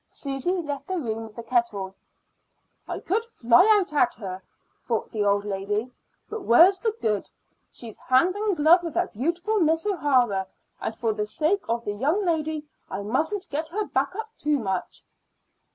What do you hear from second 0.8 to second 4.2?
the room with the kettle. "I could fly out at